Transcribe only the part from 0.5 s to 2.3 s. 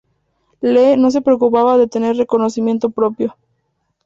Lee no se preocupaba de tener